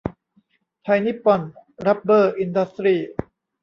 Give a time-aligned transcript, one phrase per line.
[0.83, 1.41] ไทยนิปปอน
[1.87, 2.99] รับเบอร์อินดัสตรี้